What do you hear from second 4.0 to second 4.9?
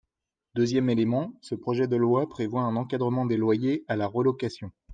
relocation.